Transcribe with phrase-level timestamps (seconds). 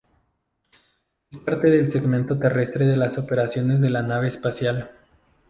[1.31, 4.89] Es parte del segmento terrestre de las operaciones de la nave espacial.